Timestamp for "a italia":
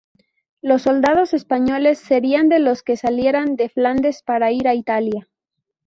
4.67-5.27